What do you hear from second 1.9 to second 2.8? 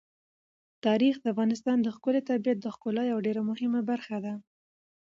ښکلي طبیعت د